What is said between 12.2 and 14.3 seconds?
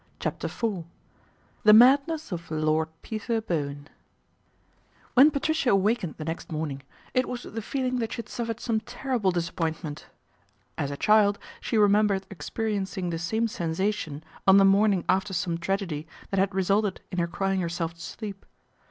ex periencing the same sensation